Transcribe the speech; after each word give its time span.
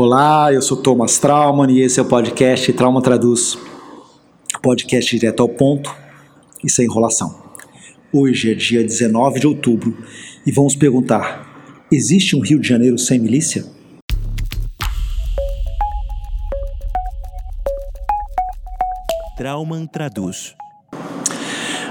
Olá, 0.00 0.52
eu 0.52 0.62
sou 0.62 0.76
Thomas 0.76 1.18
Trauman 1.18 1.68
e 1.72 1.80
esse 1.80 1.98
é 1.98 2.02
o 2.04 2.06
podcast 2.06 2.72
Trauma 2.72 3.02
Traduz. 3.02 3.58
Podcast 4.62 5.18
direto 5.18 5.42
ao 5.42 5.48
ponto 5.48 5.92
e 6.62 6.70
sem 6.70 6.84
enrolação. 6.84 7.42
Hoje 8.12 8.52
é 8.52 8.54
dia 8.54 8.84
19 8.84 9.40
de 9.40 9.48
outubro 9.48 9.98
e 10.46 10.52
vamos 10.52 10.76
perguntar: 10.76 11.84
existe 11.90 12.36
um 12.36 12.40
Rio 12.40 12.60
de 12.60 12.68
Janeiro 12.68 12.96
sem 12.96 13.18
milícia? 13.18 13.64
Trauman 19.36 19.84
Traduz. 19.84 20.54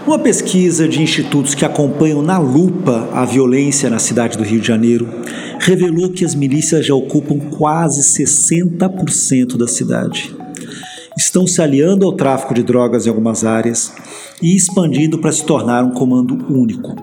Uma 0.07 0.17
pesquisa 0.17 0.87
de 0.87 1.01
institutos 1.01 1.53
que 1.53 1.65
acompanham 1.65 2.21
na 2.21 2.37
lupa 2.37 3.09
a 3.11 3.25
violência 3.25 3.89
na 3.89 3.99
cidade 3.99 4.37
do 4.37 4.43
Rio 4.45 4.61
de 4.61 4.65
Janeiro 4.65 5.05
revelou 5.59 6.09
que 6.09 6.23
as 6.23 6.33
milícias 6.33 6.85
já 6.85 6.95
ocupam 6.95 7.37
quase 7.49 8.01
60% 8.01 9.57
da 9.57 9.67
cidade. 9.67 10.33
Estão 11.17 11.45
se 11.45 11.61
aliando 11.61 12.05
ao 12.05 12.13
tráfico 12.13 12.53
de 12.53 12.63
drogas 12.63 13.05
em 13.05 13.09
algumas 13.09 13.43
áreas 13.43 13.93
e 14.41 14.55
expandindo 14.55 15.19
para 15.19 15.33
se 15.33 15.43
tornar 15.43 15.83
um 15.83 15.91
comando 15.91 16.35
único. 16.49 16.95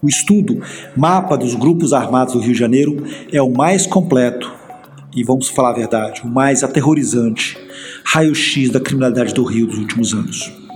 O 0.00 0.08
estudo 0.08 0.62
Mapa 0.96 1.36
dos 1.36 1.54
Grupos 1.54 1.92
Armados 1.92 2.32
do 2.32 2.40
Rio 2.40 2.54
de 2.54 2.58
Janeiro 2.58 3.04
é 3.30 3.42
o 3.42 3.50
mais 3.50 3.86
completo 3.86 4.50
e, 5.14 5.22
vamos 5.22 5.48
falar 5.48 5.72
a 5.72 5.74
verdade, 5.74 6.22
o 6.24 6.26
mais 6.26 6.64
aterrorizante 6.64 7.58
raio-x 8.02 8.70
da 8.70 8.80
criminalidade 8.80 9.34
do 9.34 9.44
Rio 9.44 9.66
dos 9.66 9.76
últimos 9.76 10.14
anos. 10.14 10.67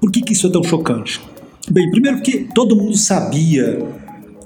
Por 0.00 0.10
que, 0.10 0.20
que 0.20 0.32
isso 0.32 0.48
é 0.48 0.50
tão 0.50 0.62
chocante? 0.62 1.20
Bem, 1.70 1.90
primeiro 1.90 2.18
porque 2.18 2.46
todo 2.54 2.76
mundo 2.76 2.96
sabia 2.96 3.78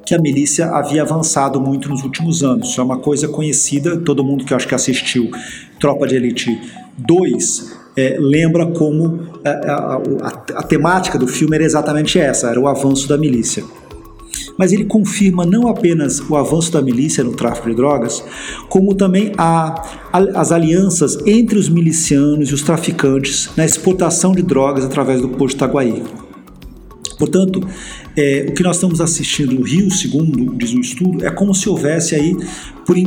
que 0.07 0.15
a 0.15 0.19
milícia 0.19 0.67
havia 0.67 1.03
avançado 1.03 1.61
muito 1.61 1.89
nos 1.89 2.03
últimos 2.05 2.45
anos. 2.45 2.71
Isso 2.71 2.81
é 2.81 2.85
uma 2.85 2.99
coisa 2.99 3.27
conhecida, 3.27 3.97
todo 3.99 4.23
mundo 4.23 4.45
que 4.45 4.53
eu 4.53 4.57
acho 4.57 4.69
que 4.69 4.75
assistiu 4.75 5.31
Tropa 5.81 6.07
de 6.07 6.15
Elite 6.15 6.59
2 6.97 7.77
é, 7.97 8.17
lembra 8.19 8.67
como 8.67 9.21
a, 9.45 9.51
a, 9.51 9.97
a, 9.97 10.61
a 10.61 10.63
temática 10.63 11.19
do 11.19 11.27
filme 11.27 11.57
era 11.57 11.65
exatamente 11.65 12.19
essa, 12.19 12.49
era 12.49 12.61
o 12.61 12.69
avanço 12.69 13.09
da 13.09 13.19
milícia 13.19 13.65
mas 14.57 14.73
ele 14.73 14.85
confirma 14.85 15.45
não 15.45 15.69
apenas 15.69 16.21
o 16.21 16.37
avanço 16.37 16.73
da 16.73 16.81
milícia 16.81 17.23
no 17.23 17.33
tráfico 17.33 17.69
de 17.69 17.75
drogas, 17.75 18.25
como 18.69 18.95
também 18.95 19.33
a, 19.37 19.83
a, 20.13 20.19
as 20.41 20.53
alianças 20.53 21.19
entre 21.27 21.59
os 21.59 21.69
milicianos 21.69 22.49
e 22.49 22.55
os 22.55 22.63
traficantes 22.63 23.51
na 23.57 23.65
exportação 23.65 24.33
de 24.33 24.43
drogas 24.43 24.85
através 24.85 25.21
do 25.21 25.29
Porto 25.29 25.51
de 25.51 25.57
Itaguaí. 25.57 26.03
Portanto, 27.19 27.67
é, 28.17 28.47
o 28.49 28.53
que 28.53 28.63
nós 28.63 28.77
estamos 28.77 29.01
assistindo 29.01 29.55
no 29.55 29.63
Rio, 29.63 29.91
segundo 29.91 30.55
diz 30.55 30.73
o 30.73 30.81
estudo, 30.81 31.25
é 31.25 31.31
como 31.31 31.55
se 31.55 31.69
houvesse 31.69 32.15
aí 32.15 32.37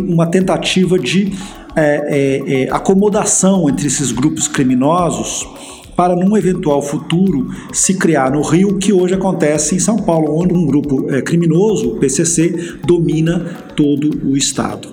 uma 0.07 0.27
tentativa 0.27 0.97
de 0.97 1.31
é, 1.75 1.81
é, 1.81 2.63
é, 2.63 2.71
acomodação 2.71 3.69
entre 3.69 3.87
esses 3.87 4.11
grupos 4.11 4.47
criminosos 4.47 5.47
para 5.95 6.15
num 6.15 6.35
eventual 6.37 6.81
futuro 6.81 7.49
se 7.73 7.93
criar 7.93 8.31
no 8.31 8.41
Rio 8.41 8.77
que 8.77 8.93
hoje 8.93 9.13
acontece 9.13 9.75
em 9.75 9.79
São 9.79 9.97
Paulo, 9.97 10.33
onde 10.41 10.53
um 10.53 10.65
grupo 10.65 11.13
é, 11.13 11.21
criminoso, 11.21 11.89
o 11.89 11.97
PCC, 11.97 12.77
domina 12.85 13.39
todo 13.75 14.27
o 14.27 14.37
estado. 14.37 14.87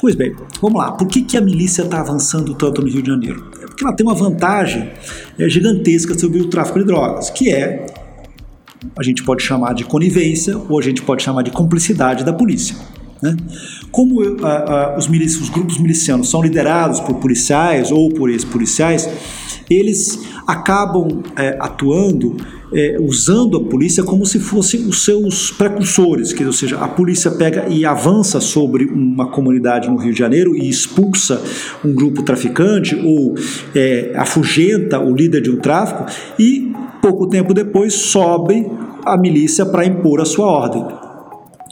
Pois 0.00 0.14
bem, 0.14 0.34
vamos 0.62 0.78
lá. 0.78 0.92
Por 0.92 1.06
que, 1.06 1.22
que 1.22 1.36
a 1.36 1.40
milícia 1.40 1.82
está 1.82 2.00
avançando 2.00 2.54
tanto 2.54 2.80
no 2.80 2.88
Rio 2.88 3.02
de 3.02 3.10
Janeiro? 3.10 3.44
Porque 3.78 3.86
ela 3.86 3.94
tem 3.94 4.04
uma 4.04 4.14
vantagem 4.14 4.90
é, 5.38 5.48
gigantesca 5.48 6.18
sobre 6.18 6.40
o 6.40 6.48
tráfico 6.48 6.80
de 6.80 6.84
drogas, 6.84 7.30
que 7.30 7.48
é 7.48 7.86
a 8.96 9.02
gente 9.04 9.22
pode 9.22 9.40
chamar 9.44 9.72
de 9.72 9.84
conivência 9.84 10.58
ou 10.58 10.80
a 10.80 10.82
gente 10.82 11.00
pode 11.00 11.22
chamar 11.22 11.42
de 11.42 11.52
cumplicidade 11.52 12.24
da 12.24 12.32
polícia. 12.32 12.74
Né? 13.22 13.36
Como 13.90 14.22
uh, 14.22 14.34
uh, 14.34 14.98
os, 14.98 15.08
milici 15.08 15.40
os 15.40 15.48
grupos 15.48 15.78
milicianos 15.78 16.30
são 16.30 16.42
liderados 16.42 17.00
por 17.00 17.14
policiais 17.16 17.90
ou 17.90 18.10
por 18.10 18.30
ex-policiais, 18.30 19.08
eles 19.68 20.18
acabam 20.46 21.22
é, 21.36 21.58
atuando 21.60 22.36
é, 22.72 22.96
usando 23.00 23.56
a 23.56 23.64
polícia 23.64 24.02
como 24.02 24.26
se 24.26 24.38
fossem 24.38 24.86
os 24.86 25.04
seus 25.04 25.50
precursores, 25.50 26.32
que, 26.32 26.44
ou 26.44 26.52
seja, 26.52 26.78
a 26.78 26.88
polícia 26.88 27.30
pega 27.30 27.66
e 27.68 27.84
avança 27.84 28.40
sobre 28.40 28.84
uma 28.84 29.30
comunidade 29.30 29.88
no 29.88 29.96
Rio 29.96 30.12
de 30.12 30.18
Janeiro 30.18 30.54
e 30.54 30.68
expulsa 30.68 31.42
um 31.84 31.92
grupo 31.94 32.22
traficante 32.22 32.94
ou 32.94 33.34
é, 33.74 34.12
afugenta 34.16 34.98
o 34.98 35.14
líder 35.14 35.42
de 35.42 35.50
um 35.50 35.56
tráfico 35.56 36.06
e 36.38 36.72
pouco 37.00 37.26
tempo 37.28 37.54
depois 37.54 37.94
sobe 37.94 38.66
a 39.04 39.16
milícia 39.16 39.64
para 39.64 39.86
impor 39.86 40.20
a 40.20 40.24
sua 40.24 40.46
ordem. 40.46 41.07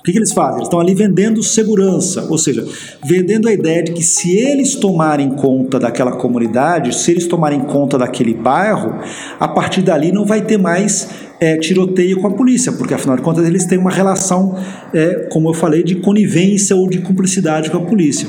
Que, 0.06 0.12
que 0.12 0.18
eles 0.20 0.32
fazem? 0.32 0.58
Eles 0.58 0.68
estão 0.68 0.78
ali 0.78 0.94
vendendo 0.94 1.42
segurança, 1.42 2.28
ou 2.30 2.38
seja, 2.38 2.64
vendendo 3.04 3.48
a 3.48 3.52
ideia 3.52 3.82
de 3.82 3.90
que 3.90 4.04
se 4.04 4.36
eles 4.36 4.76
tomarem 4.76 5.30
conta 5.30 5.80
daquela 5.80 6.12
comunidade, 6.12 6.94
se 6.94 7.10
eles 7.10 7.26
tomarem 7.26 7.58
conta 7.58 7.98
daquele 7.98 8.32
bairro, 8.32 9.00
a 9.40 9.48
partir 9.48 9.82
dali 9.82 10.12
não 10.12 10.24
vai 10.24 10.42
ter 10.42 10.58
mais 10.58 11.08
é, 11.40 11.56
tiroteio 11.56 12.20
com 12.20 12.28
a 12.28 12.30
polícia, 12.30 12.70
porque 12.70 12.94
afinal 12.94 13.16
de 13.16 13.22
contas 13.22 13.44
eles 13.48 13.66
têm 13.66 13.78
uma 13.78 13.90
relação, 13.90 14.56
é, 14.94 15.26
como 15.28 15.48
eu 15.48 15.54
falei, 15.54 15.82
de 15.82 15.96
conivência 15.96 16.76
ou 16.76 16.88
de 16.88 16.98
cumplicidade 17.00 17.68
com 17.68 17.78
a 17.78 17.84
polícia. 17.84 18.28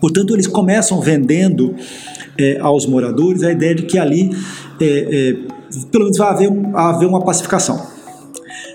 Portanto, 0.00 0.34
eles 0.34 0.48
começam 0.48 1.00
vendendo 1.00 1.76
é, 2.36 2.58
aos 2.58 2.86
moradores 2.86 3.44
a 3.44 3.52
ideia 3.52 3.72
de 3.72 3.84
que 3.84 4.00
ali, 4.00 4.30
pelo 5.92 6.06
menos, 6.06 6.18
vai 6.18 6.28
haver, 6.28 6.50
haver 6.74 7.06
uma 7.06 7.24
pacificação. 7.24 7.80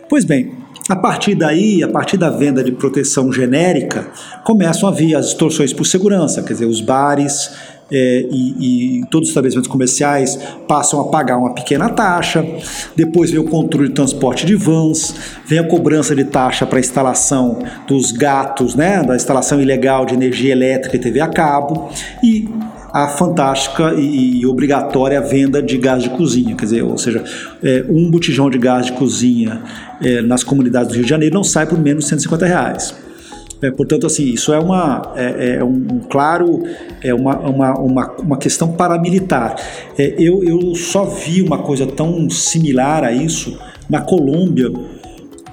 Pois 0.08 0.24
bem, 0.24 0.54
a 0.90 0.96
partir 0.96 1.36
daí, 1.36 1.84
a 1.84 1.88
partir 1.88 2.18
da 2.18 2.30
venda 2.30 2.64
de 2.64 2.72
proteção 2.72 3.32
genérica, 3.32 4.08
começam 4.44 4.88
a 4.88 4.92
vir 4.92 5.16
as 5.16 5.28
extorsões 5.28 5.74
por 5.74 5.86
segurança, 5.86 6.42
quer 6.42 6.54
dizer, 6.54 6.66
os 6.66 6.80
bares 6.80 7.52
é, 7.92 8.26
e, 8.30 9.00
e, 9.00 9.06
todos 9.10 9.28
os 9.28 9.32
estabelecimentos 9.32 9.70
comerciais 9.70 10.38
passam 10.68 11.00
a 11.00 11.08
pagar 11.10 11.38
uma 11.38 11.54
pequena 11.54 11.90
taxa, 11.90 12.46
depois 12.96 13.32
vem 13.32 13.40
o 13.40 13.46
controle 13.46 13.88
de 13.88 13.94
transporte 13.94 14.46
de 14.46 14.56
vans, 14.56 15.16
vem 15.46 15.60
a 15.60 15.64
cobrança 15.64 16.16
de 16.16 16.26
taxa 16.26 16.66
para 16.66 16.78
a 16.78 16.82
instalação 16.82 17.60
dos 17.88 18.12
gatos, 18.12 18.76
né, 18.76 19.04
da 19.04 19.16
instalação 19.16 19.62
ilegal 19.62 20.06
de 20.06 20.14
energia 20.14 20.52
elétrica 20.52 20.98
e 20.98 21.00
TV 21.00 21.22
a 21.22 21.28
cabo, 21.28 21.90
e 22.22 22.50
a 23.04 23.08
fantástica 23.10 23.94
e, 23.94 24.44
obrigatória 24.46 25.22
venda 25.22 25.62
de 25.62 25.78
gás 25.78 26.02
de 26.02 26.10
cozinha, 26.10 26.56
quer 26.56 26.66
dizer, 26.66 26.84
ou 26.84 26.98
seja, 26.98 27.24
é, 27.64 27.86
um 27.88 28.10
botijão 28.10 28.50
de 28.50 28.58
gás 28.58 28.88
de 28.88 28.94
cozinha 28.94 29.62
é, 30.02 30.22
nas 30.22 30.44
comunidades 30.44 30.90
do 30.90 30.96
Rio 30.96 31.04
de 31.04 31.10
Janeiro 31.10 31.36
não 31.36 31.44
sai 31.44 31.68
por 31.68 31.80
menos 31.80 32.06
de 32.06 32.10
150 32.10 32.46
reais. 32.46 32.96
É, 33.62 33.70
portanto, 33.70 34.08
assim, 34.08 34.26
isso 34.26 34.52
é, 34.52 34.58
uma, 34.60 35.14
é, 35.16 35.58
é 35.58 35.64
um, 35.64 35.88
um, 35.92 36.00
claro, 36.10 36.64
é 37.04 37.14
uma, 37.14 37.38
uma, 37.38 37.80
uma, 37.80 38.12
uma 38.14 38.38
questão 38.38 38.72
paramilitar. 38.72 39.56
É, 39.98 40.16
eu, 40.18 40.44
eu 40.44 40.74
só 40.74 41.06
vi 41.06 41.44
uma 41.44 41.60
coisa 41.60 41.86
tão 41.86 42.28
similar 42.32 43.04
a 43.04 43.12
isso 43.12 43.60
na 43.88 44.02
Colômbia, 44.02 44.72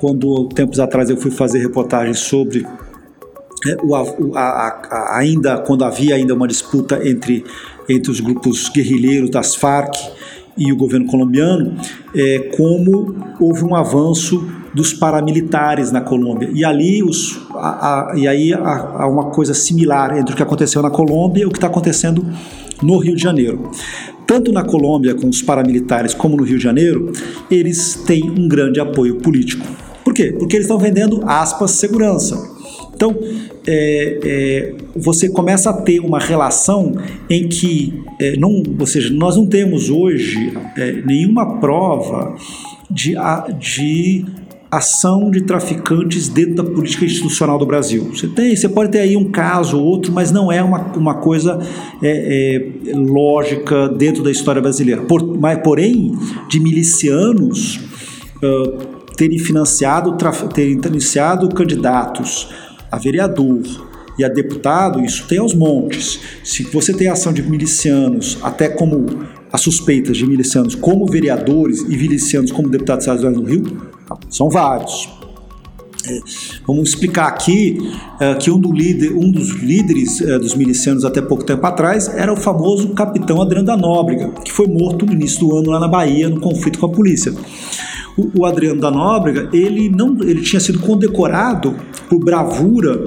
quando 0.01 0.49
tempos 0.49 0.81
atrás 0.81 1.11
eu 1.11 1.17
fui 1.17 1.31
fazer 1.31 1.59
reportagens 1.59 2.21
sobre 2.21 2.67
o, 3.83 3.95
a, 4.37 4.41
a, 4.41 5.19
ainda 5.19 5.59
quando 5.59 5.85
havia 5.85 6.15
ainda 6.15 6.35
uma 6.35 6.47
disputa 6.47 7.07
entre, 7.07 7.45
entre 7.89 8.11
os 8.11 8.21
grupos 8.21 8.69
guerrilheiros 8.69 9.31
das 9.31 9.55
Farc 9.55 9.95
e 10.57 10.73
o 10.73 10.77
governo 10.77 11.07
colombiano, 11.07 11.77
é, 12.15 12.51
como 12.57 13.17
houve 13.41 13.65
um 13.65 13.75
avanço 13.75 14.49
dos 14.73 14.93
paramilitares 14.93 15.91
na 15.91 16.01
Colômbia. 16.01 16.51
E 16.53 16.65
ali 16.65 17.03
os, 17.03 17.41
a, 17.55 18.13
a, 18.13 18.17
e 18.17 18.27
aí 18.27 18.53
há, 18.53 19.03
há 19.03 19.09
uma 19.09 19.31
coisa 19.31 19.55
similar 19.55 20.17
entre 20.17 20.33
o 20.33 20.37
que 20.37 20.43
aconteceu 20.43 20.83
na 20.83 20.91
Colômbia 20.91 21.43
e 21.43 21.47
o 21.47 21.51
que 21.51 21.57
está 21.57 21.67
acontecendo 21.67 22.25
no 22.83 22.99
Rio 22.99 23.15
de 23.15 23.23
Janeiro. 23.23 23.71
Tanto 24.27 24.53
na 24.53 24.65
Colômbia 24.65 25.15
com 25.15 25.29
os 25.29 25.43
paramilitares 25.43 26.15
como 26.15 26.37
no 26.37 26.45
Rio 26.45 26.57
de 26.57 26.65
Janeiro, 26.65 27.13
eles 27.51 27.95
têm 28.07 28.31
um 28.31 28.49
grande 28.49 28.81
apoio 28.81 29.17
político. 29.17 29.67
Por 30.05 30.13
quê? 30.13 30.35
Porque 30.39 30.57
eles 30.57 30.67
estão 30.67 30.79
vendendo 30.79 31.23
aspas 31.27 31.73
segurança. 31.73 32.54
Então, 32.95 33.17
é, 33.67 34.19
é, 34.23 34.75
você 34.97 35.29
começa 35.29 35.71
a 35.71 35.73
ter 35.73 36.01
uma 36.01 36.19
relação 36.19 36.95
em 37.29 37.49
que, 37.49 38.03
é, 38.21 38.37
não, 38.37 38.63
ou 38.79 38.87
seja, 38.87 39.13
nós 39.13 39.37
não 39.37 39.47
temos 39.47 39.91
hoje 39.91 40.53
é, 40.77 40.93
nenhuma 41.05 41.59
prova 41.59 42.37
de, 42.91 43.15
de 43.59 44.25
ação 44.71 45.31
de 45.31 45.43
traficantes 45.43 46.29
dentro 46.29 46.57
da 46.57 46.65
política 46.65 47.05
institucional 47.05 47.59
do 47.59 47.67
Brasil. 47.67 48.11
Você, 48.13 48.27
tem, 48.29 48.55
você 48.55 48.69
pode 48.69 48.91
ter 48.91 49.01
aí 49.01 49.17
um 49.17 49.31
caso 49.31 49.79
ou 49.79 49.85
outro, 49.85 50.13
mas 50.13 50.33
não 50.33 50.51
é 50.51 50.63
uma, 50.63 50.81
uma 50.97 51.15
coisa 51.15 51.59
é, 52.03 52.73
é, 52.87 52.97
lógica 52.97 53.89
dentro 53.89 54.23
da 54.23 54.31
história 54.31 54.61
brasileira. 54.61 55.03
Por, 55.03 55.39
mas, 55.39 55.59
porém, 55.63 56.13
de 56.49 56.59
milicianos 56.59 57.81
uh, 58.43 58.95
terem 59.17 59.39
financiado, 59.39 60.17
terem 60.53 60.81
iniciado 60.87 61.49
candidatos 61.51 62.49
a 62.95 62.99
vereador 62.99 63.61
e 64.17 64.25
a 64.25 64.29
deputado, 64.29 65.05
isso 65.05 65.27
tem 65.27 65.39
aos 65.39 65.53
montes. 65.53 66.21
Se 66.45 66.63
você 66.63 66.93
tem 66.95 67.09
ação 67.09 67.33
de 67.33 67.43
milicianos, 67.43 68.39
até 68.41 68.69
como 68.69 69.27
as 69.53 69.61
suspeitas 69.61 70.17
de 70.17 70.25
milicianos 70.25 70.77
como 70.77 71.05
vereadores 71.07 71.81
e 71.81 71.97
milicianos 71.97 72.53
como 72.53 72.69
deputados 72.69 73.05
estaduais 73.05 73.37
no 73.37 73.43
Rio, 73.43 73.65
são 74.31 74.49
vários. 74.49 75.09
É, 76.07 76.21
vamos 76.67 76.91
explicar 76.91 77.27
aqui 77.27 77.79
é, 78.21 78.35
que 78.35 78.51
um, 78.51 78.61
do 78.61 78.71
líder, 78.73 79.13
um, 79.13 79.33
dos 79.33 79.51
líderes 79.51 80.21
é, 80.21 80.39
dos 80.39 80.55
milicianos 80.55 81.05
até 81.05 81.21
pouco 81.21 81.43
tempo 81.43 81.67
atrás 81.67 82.09
era 82.09 82.33
o 82.33 82.37
famoso 82.37 82.91
capitão 82.91 83.41
Adriano 83.43 83.67
da 83.67 83.77
Nóbrega, 83.77 84.29
que 84.45 84.53
foi 84.53 84.69
morto 84.69 85.07
no 85.07 85.13
início 85.13 85.41
do 85.41 85.57
ano 85.57 85.71
lá 85.71 85.81
na 85.81 85.89
Bahia, 85.89 86.29
no 86.29 86.41
conflito 86.41 86.79
com 86.79 86.87
a 86.87 86.91
polícia. 86.91 87.33
O, 88.17 88.41
o 88.41 88.47
Adriano 88.47 88.81
da 88.81 88.91
Nóbrega, 88.91 89.49
ele, 89.53 89.89
não, 89.89 90.17
ele 90.23 90.43
tinha 90.43 90.61
sido 90.61 90.79
condecorado 90.79 91.75
por 92.09 92.19
bravura 92.19 93.07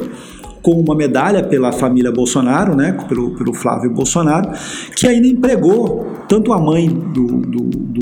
com 0.61 0.73
uma 0.81 0.93
medalha 0.93 1.41
pela 1.43 1.71
família 1.71 2.11
Bolsonaro, 2.11 2.75
né, 2.75 2.91
pelo, 3.07 3.31
pelo 3.31 3.53
Flávio 3.53 3.89
Bolsonaro, 3.93 4.51
que 4.95 5.07
ainda 5.07 5.25
empregou 5.25 6.05
tanto 6.27 6.51
a 6.51 6.59
mãe 6.59 6.89
do, 6.89 7.25
do, 7.25 7.61
do, 7.63 8.01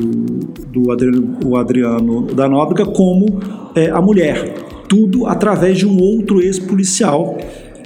do 0.74 0.92
Adriano, 0.92 1.38
o 1.46 1.58
Adriano 1.58 2.22
da 2.34 2.48
Nóbrega 2.48 2.90
como 2.90 3.40
é, 3.76 3.92
a 3.92 4.02
mulher. 4.02 4.56
Tudo 4.88 5.28
através 5.28 5.78
de 5.78 5.86
um 5.86 6.02
outro 6.02 6.42
ex-policial, 6.42 7.38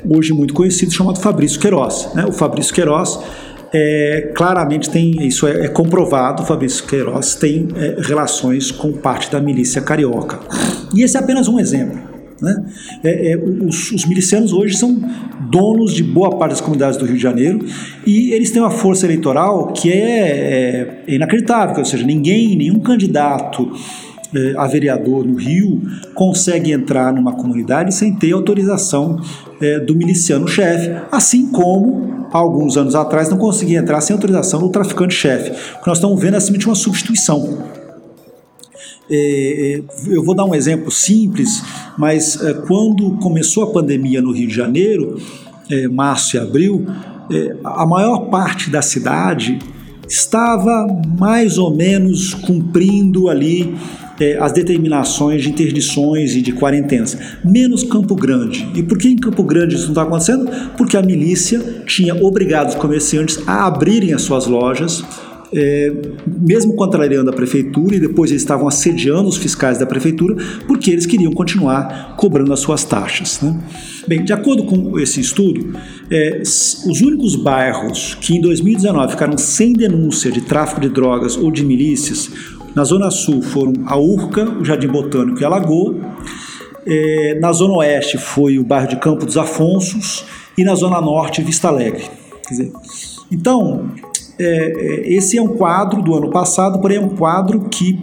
hoje 0.07 0.31
muito 0.31 0.53
conhecido, 0.53 0.93
chamado 0.93 1.19
Fabrício 1.19 1.59
Queiroz. 1.59 2.11
Né? 2.15 2.25
O 2.25 2.31
Fabrício 2.31 2.73
Queiroz 2.73 3.19
é, 3.73 4.31
claramente 4.35 4.89
tem, 4.89 5.25
isso 5.25 5.47
é, 5.47 5.65
é 5.65 5.67
comprovado, 5.67 6.45
Fabrício 6.45 6.85
Queiroz 6.85 7.35
tem 7.35 7.67
é, 7.75 7.97
relações 8.01 8.71
com 8.71 8.91
parte 8.93 9.31
da 9.31 9.39
milícia 9.39 9.81
carioca. 9.81 10.39
E 10.93 11.03
esse 11.03 11.17
é 11.17 11.19
apenas 11.19 11.47
um 11.47 11.59
exemplo. 11.59 11.99
Né? 12.41 12.55
É, 13.03 13.33
é, 13.33 13.37
os, 13.37 13.91
os, 13.91 14.05
milicianos 14.05 14.53
hoje 14.53 14.77
são 14.77 14.97
donos 15.51 15.93
de 15.93 16.01
boa 16.01 16.37
parte 16.37 16.51
das 16.51 16.61
comunidades 16.61 16.97
do 16.97 17.05
Rio 17.05 17.15
de 17.15 17.21
Janeiro 17.21 17.65
e 18.07 18.31
eles 18.31 18.49
têm 18.49 18.61
uma 18.61 18.71
força 18.71 19.05
eleitoral 19.05 19.73
que 19.73 19.91
é, 19.91 21.03
é 21.05 21.15
inacreditável, 21.15 21.79
ou 21.79 21.85
seja, 21.85 22.05
ninguém, 22.05 22.55
nenhum 22.55 22.79
candidato 22.79 23.69
é, 24.33 24.53
a 24.57 24.67
vereador 24.67 25.25
no 25.25 25.35
Rio 25.35 25.81
consegue 26.13 26.71
entrar 26.71 27.13
numa 27.13 27.33
comunidade 27.33 27.93
sem 27.93 28.15
ter 28.15 28.31
autorização 28.31 29.19
é, 29.59 29.79
do 29.79 29.95
miliciano-chefe, 29.95 30.95
assim 31.11 31.51
como 31.51 32.18
há 32.31 32.37
alguns 32.37 32.77
anos 32.77 32.95
atrás 32.95 33.29
não 33.29 33.37
conseguia 33.37 33.79
entrar 33.79 34.01
sem 34.01 34.13
autorização 34.13 34.59
do 34.59 34.69
traficante-chefe. 34.69 35.51
O 35.77 35.81
que 35.81 35.87
nós 35.87 35.97
estamos 35.97 36.19
vendo 36.19 36.37
é 36.37 36.39
simplesmente 36.39 36.67
uma 36.67 36.75
substituição. 36.75 37.57
É, 39.11 39.79
é, 39.79 39.83
eu 40.07 40.23
vou 40.23 40.35
dar 40.35 40.45
um 40.45 40.53
exemplo 40.53 40.91
simples, 40.91 41.63
mas 41.97 42.39
é, 42.43 42.53
quando 42.53 43.17
começou 43.17 43.63
a 43.63 43.71
pandemia 43.71 44.21
no 44.21 44.31
Rio 44.31 44.47
de 44.47 44.53
Janeiro, 44.53 45.19
é, 45.69 45.87
março 45.87 46.35
e 46.37 46.39
abril, 46.39 46.85
é, 47.31 47.55
a 47.63 47.85
maior 47.85 48.29
parte 48.29 48.69
da 48.69 48.81
cidade 48.81 49.57
estava 50.07 50.87
mais 51.17 51.57
ou 51.57 51.75
menos 51.75 52.33
cumprindo 52.33 53.29
ali 53.29 53.75
é, 54.19 54.37
as 54.39 54.51
determinações 54.51 55.43
de 55.43 55.49
interdições 55.49 56.35
e 56.35 56.41
de 56.41 56.51
quarentenas, 56.51 57.17
menos 57.43 57.83
Campo 57.83 58.15
Grande. 58.15 58.67
E 58.75 58.83
por 58.83 58.97
que 58.97 59.07
em 59.07 59.17
Campo 59.17 59.43
Grande 59.43 59.75
isso 59.75 59.85
não 59.85 59.91
está 59.91 60.03
acontecendo? 60.03 60.49
Porque 60.77 60.97
a 60.97 61.01
milícia 61.01 61.59
tinha 61.85 62.15
obrigado 62.15 62.69
os 62.69 62.75
comerciantes 62.75 63.39
a 63.47 63.65
abrirem 63.65 64.13
as 64.13 64.21
suas 64.23 64.45
lojas, 64.45 65.03
é, 65.51 65.91
mesmo 66.27 66.75
contrariando 66.75 67.29
a 67.29 67.33
prefeitura, 67.33 67.95
e 67.95 67.99
depois 67.99 68.29
eles 68.29 68.43
estavam 68.43 68.67
assediando 68.67 69.27
os 69.27 69.37
fiscais 69.37 69.79
da 69.79 69.85
prefeitura, 69.85 70.35
porque 70.67 70.91
eles 70.91 71.05
queriam 71.05 71.31
continuar 71.31 72.15
cobrando 72.17 72.53
as 72.53 72.59
suas 72.59 72.83
taxas. 72.83 73.41
Né? 73.41 73.57
Bem, 74.07 74.23
de 74.23 74.33
acordo 74.33 74.63
com 74.65 74.99
esse 74.99 75.19
estudo, 75.19 75.73
é, 76.11 76.41
os 76.41 77.01
únicos 77.01 77.35
bairros 77.35 78.15
que 78.21 78.35
em 78.35 78.41
2019 78.41 79.13
ficaram 79.13 79.37
sem 79.37 79.73
denúncia 79.73 80.31
de 80.31 80.41
tráfico 80.41 80.81
de 80.81 80.89
drogas 80.89 81.35
ou 81.35 81.51
de 81.51 81.63
milícias 81.65 82.29
na 82.75 82.83
Zona 82.83 83.11
Sul 83.11 83.41
foram 83.41 83.73
a 83.85 83.97
Urca, 83.97 84.43
o 84.43 84.63
Jardim 84.63 84.87
Botânico 84.87 85.41
e 85.41 85.45
a 85.45 85.49
Lagoa. 85.49 85.95
É, 86.85 87.37
na 87.39 87.51
Zona 87.51 87.75
Oeste 87.75 88.17
foi 88.17 88.57
o 88.57 88.63
bairro 88.63 88.87
de 88.87 88.95
Campo 88.97 89.25
dos 89.25 89.37
Afonsos 89.37 90.25
e 90.57 90.63
na 90.63 90.75
Zona 90.75 91.01
Norte 91.01 91.41
Vista 91.41 91.67
Alegre. 91.67 92.03
Dizer, 92.49 92.71
então, 93.31 93.91
é, 94.39 94.45
é, 94.45 95.13
esse 95.13 95.37
é 95.37 95.41
um 95.41 95.49
quadro 95.49 96.01
do 96.01 96.15
ano 96.15 96.29
passado, 96.29 96.79
porém 96.79 96.97
é 96.97 97.01
um 97.01 97.09
quadro 97.09 97.67
que 97.69 97.99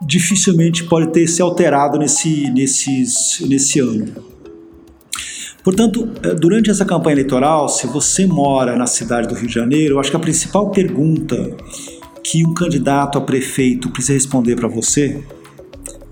dificilmente 0.00 0.84
pode 0.84 1.08
ter 1.08 1.26
se 1.26 1.42
alterado 1.42 1.98
nesse, 1.98 2.50
nesses, 2.50 3.40
nesse 3.48 3.80
ano. 3.80 4.06
Portanto, 5.62 6.08
é, 6.22 6.32
durante 6.34 6.70
essa 6.70 6.84
campanha 6.84 7.14
eleitoral, 7.14 7.68
se 7.68 7.88
você 7.88 8.24
mora 8.24 8.76
na 8.76 8.86
cidade 8.86 9.26
do 9.26 9.34
Rio 9.34 9.48
de 9.48 9.54
Janeiro, 9.54 9.94
eu 9.96 10.00
acho 10.00 10.10
que 10.10 10.16
a 10.16 10.20
principal 10.20 10.70
pergunta 10.70 11.56
que 12.26 12.44
um 12.44 12.52
candidato 12.52 13.18
a 13.18 13.20
prefeito 13.20 13.88
precisa 13.90 14.14
responder 14.14 14.56
para 14.56 14.66
você 14.66 15.22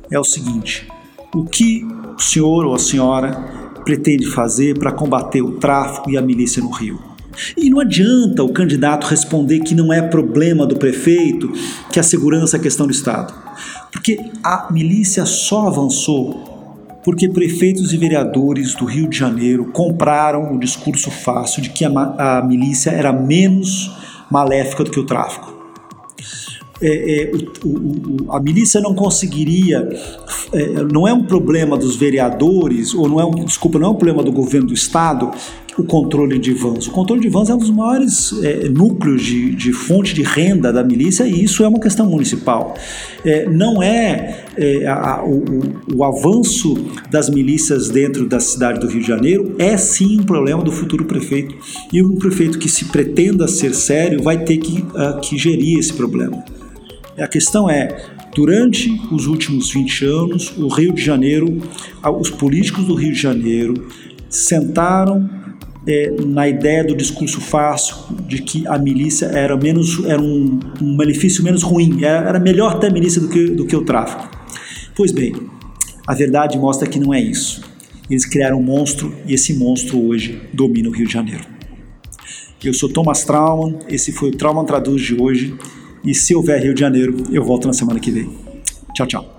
é 0.09 0.19
o 0.19 0.23
seguinte: 0.23 0.87
o 1.35 1.45
que 1.45 1.85
o 2.17 2.23
senhor 2.23 2.65
ou 2.65 2.75
a 2.75 2.79
senhora 2.79 3.33
pretende 3.85 4.27
fazer 4.27 4.79
para 4.79 4.93
combater 4.93 5.43
o 5.43 5.59
tráfico 5.59 6.09
e 6.11 6.17
a 6.17 6.23
milícia 6.23 6.63
no 6.63 6.71
Rio? 6.71 7.01
E 7.57 7.69
não 7.69 7.81
adianta 7.81 8.45
o 8.45 8.53
candidato 8.53 9.09
responder 9.09 9.59
que 9.59 9.75
não 9.75 9.93
é 9.93 10.01
problema 10.01 10.65
do 10.65 10.77
prefeito, 10.77 11.53
que 11.91 11.99
a 11.99 12.03
segurança 12.03 12.57
é 12.57 12.61
questão 12.61 12.87
do 12.87 12.93
Estado. 12.93 13.35
Porque 13.91 14.21
a 14.43 14.69
milícia 14.71 15.27
só 15.27 15.67
avançou 15.67 16.53
porque 17.05 17.29
prefeitos 17.29 17.93
e 17.93 17.99
vereadores 17.99 18.75
do 18.75 18.85
Rio 18.85 19.09
de 19.09 19.19
Janeiro 19.19 19.67
compraram 19.67 20.55
o 20.55 20.59
discurso 20.61 21.11
fácil 21.11 21.61
de 21.61 21.71
que 21.71 21.85
a, 21.85 21.91
a 21.91 22.43
milícia 22.47 22.91
era 22.91 23.13
menos 23.13 23.91
maléfica 24.31 24.85
do 24.85 24.91
que 24.91 25.01
o 25.01 25.05
tráfico 25.05 25.54
é, 26.81 27.23
é, 27.23 27.33
o, 27.65 27.69
o, 27.69 28.33
a 28.33 28.41
milícia 28.41 28.81
não 28.81 28.95
conseguiria, 28.95 29.89
é, 30.53 30.67
não 30.93 31.07
é 31.07 31.13
um 31.13 31.25
problema 31.25 31.77
dos 31.77 31.97
vereadores, 31.97 32.95
ou 32.95 33.09
não 33.09 33.21
é 33.21 33.25
um, 33.25 33.45
desculpa, 33.45 33.79
não 33.79 33.89
é 33.89 33.91
um 33.91 33.95
problema 33.95 34.23
do 34.23 34.33
governo 34.33 34.69
do 34.69 34.75
estado 34.75 35.31
o 35.77 35.85
controle 35.85 36.39
de 36.39 36.53
vans. 36.53 36.87
O 36.87 36.91
controle 36.91 37.21
de 37.21 37.29
vans 37.29 37.51
é 37.51 37.55
um 37.55 37.59
dos 37.59 37.71
maiores 37.71 38.33
é, 38.43 38.69
núcleos 38.69 39.23
de, 39.23 39.55
de, 39.55 39.73
fonte 39.73 40.15
de 40.15 40.23
renda 40.23 40.73
da 40.73 40.85
milícia 40.85 41.25
e 41.25 41.45
isso 41.45 41.65
é 41.65 41.69
uma 41.69 41.81
questão 41.81 42.07
municipal. 42.07 42.75
É, 43.25 43.49
não 43.49 43.83
é, 43.83 44.45
é 44.57 44.87
a, 44.87 45.23
o, 45.25 45.43
o, 45.97 46.05
avanço 46.05 46.75
das 47.11 47.29
milícias 47.29 47.89
dentro 47.89 48.27
da 48.27 48.39
cidade 48.39 48.81
do 48.81 48.87
Rio 48.87 49.01
de 49.01 49.07
Janeiro 49.07 49.55
é 49.59 49.77
sim 49.77 50.21
um 50.21 50.25
problema 50.25 50.63
do 50.63 50.71
futuro 50.71 51.05
prefeito. 51.05 51.55
E 51.93 52.03
um 52.03 52.17
prefeito 52.17 52.59
que 52.59 52.69
se 52.69 52.87
pretenda 52.87 53.49
ser 53.49 53.75
sério 53.75 54.23
vai 54.23 54.45
ter 54.45 54.59
que, 54.59 54.81
uh, 54.81 55.21
que 55.21 55.37
gerir 55.37 55.79
esse 55.79 55.93
problema. 55.93 56.45
A 57.19 57.29
questão 57.29 57.71
é, 57.71 57.97
durante 58.35 58.91
os 59.13 59.27
últimos 59.27 59.71
20 59.73 60.05
anos, 60.05 60.53
o 60.57 60.69
Rio 60.69 60.93
de 60.93 61.03
Janeiro, 61.03 61.63
os 62.19 62.31
políticos 62.31 62.87
do 62.87 62.95
Rio 62.95 63.13
de 63.13 63.21
Janeiro 63.21 63.87
sentaram 64.29 65.44
é, 65.87 66.15
na 66.25 66.49
ideia 66.49 66.85
do 66.85 66.95
discurso 66.97 67.41
fácil 67.41 67.97
de 68.27 68.43
que 68.43 68.67
a 68.67 68.79
milícia 68.79 69.27
era 69.27 69.57
menos 69.57 70.05
era 70.05 70.21
um, 70.21 70.59
um 70.81 70.97
malefício 70.97 71.45
menos 71.45 71.63
ruim, 71.63 72.05
era, 72.05 72.29
era 72.29 72.41
melhor 72.41 72.79
ter 72.79 72.89
a 72.89 72.91
milícia 72.91 73.21
do 73.21 73.29
que, 73.29 73.51
do 73.51 73.67
que 73.67 73.77
o 73.77 73.85
tráfico. 73.85 74.29
Pois 74.97 75.13
bem, 75.13 75.35
a 76.07 76.15
verdade 76.15 76.59
mostra 76.59 76.89
que 76.89 76.99
não 76.99 77.13
é 77.13 77.21
isso. 77.21 77.63
Eles 78.09 78.25
criaram 78.27 78.59
um 78.59 78.63
monstro 78.63 79.15
e 79.27 79.35
esse 79.35 79.55
monstro 79.55 80.01
hoje 80.07 80.41
domina 80.53 80.89
o 80.89 80.93
Rio 80.93 81.07
de 81.07 81.13
Janeiro. 81.13 81.45
Eu 82.63 82.73
sou 82.73 82.89
Thomas 82.89 83.25
Trauman, 83.25 83.79
esse 83.89 84.11
foi 84.13 84.31
o 84.31 84.37
Trauma 84.37 84.65
Traduz 84.65 85.03
de 85.03 85.21
hoje. 85.21 85.55
E 86.03 86.15
se 86.15 86.35
houver 86.35 86.63
Rio 86.63 86.75
de 86.75 86.81
Janeiro, 86.81 87.17
eu 87.31 87.43
volto 87.43 87.67
na 87.67 87.75
semana 87.75 88.01
que 88.01 88.11
vem. 88.11 88.31
Tchau, 88.95 89.07
tchau. 89.07 89.34